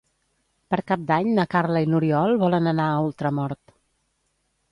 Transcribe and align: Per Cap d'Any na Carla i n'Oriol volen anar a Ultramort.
Per 0.73 0.77
Cap 0.91 1.01
d'Any 1.11 1.27
na 1.39 1.45
Carla 1.51 1.83
i 1.85 1.89
n'Oriol 1.91 2.33
volen 2.45 2.69
anar 2.73 2.87
a 2.95 3.05
Ultramort. 3.09 3.77